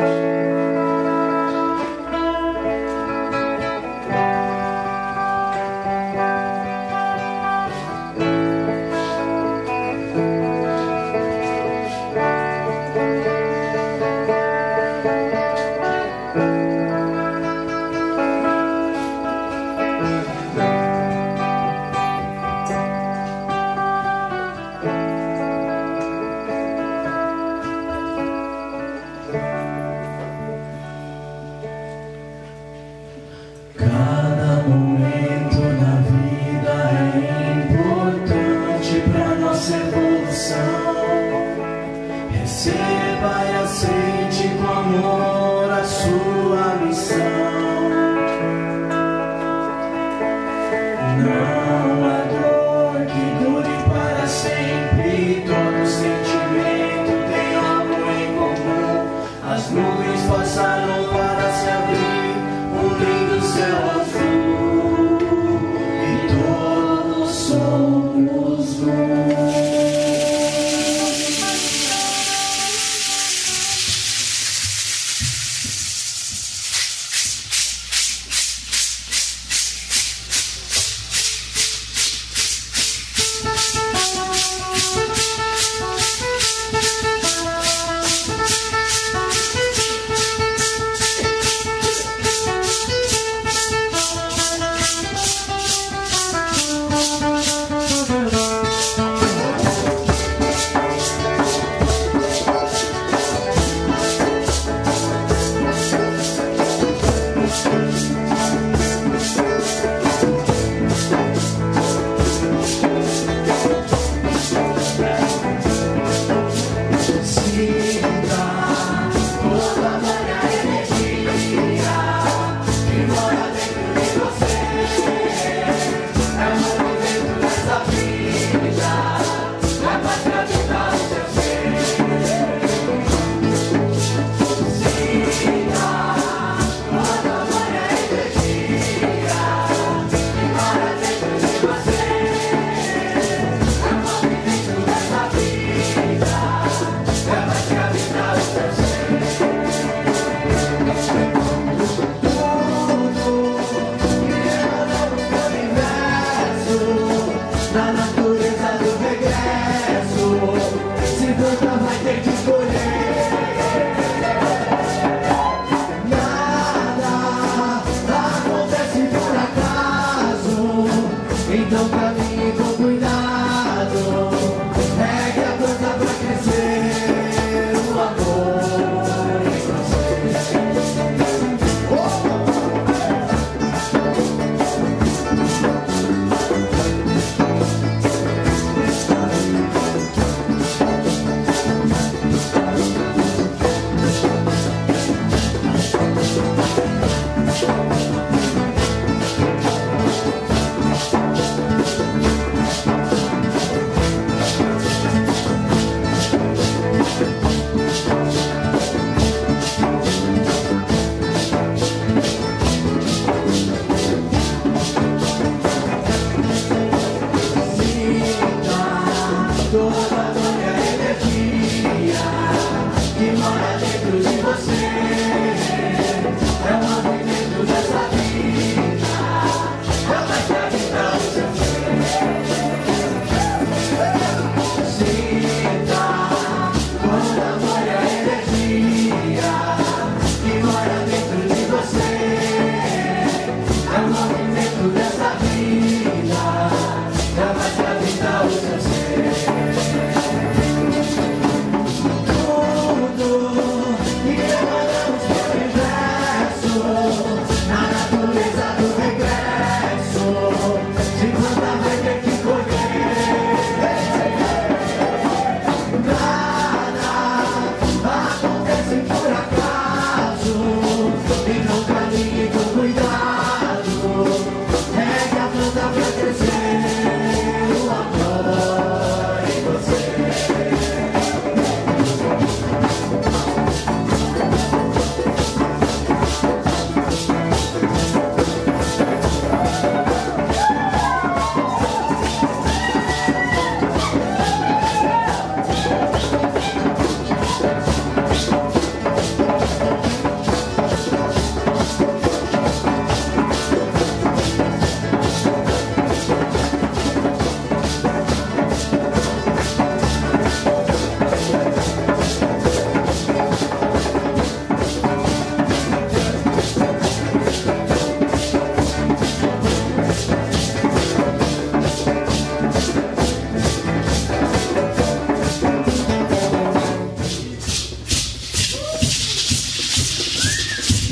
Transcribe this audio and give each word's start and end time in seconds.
Christ. 0.00 0.39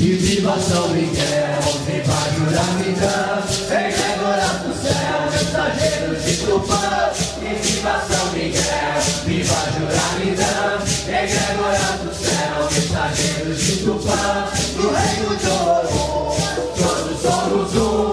E 0.01 0.13
viva 0.13 0.57
São 0.57 0.87
Miguel, 0.87 1.59
viva 1.85 2.13
Juramidã, 2.37 3.43
vem 3.67 3.91
agora 4.13 4.47
pro 4.63 4.73
céu, 4.73 5.19
mensageiros 5.29 6.23
de 6.23 6.37
Tupã. 6.37 7.11
E 7.41 7.53
viva 7.55 8.01
São 8.09 8.31
Miguel, 8.31 9.01
viva 9.25 9.59
Juramidã, 9.77 10.79
vem 11.05 11.29
agora 11.51 11.87
pro 11.99 12.13
céu, 12.15 12.69
mensageiros 12.71 13.59
de 13.59 13.75
Tupã. 13.83 14.47
No 14.77 14.89
reino 14.89 15.35
de 15.35 15.47
Ouro, 15.49 16.33
todos 16.77 17.21
somos 17.21 17.75
um. 17.75 18.08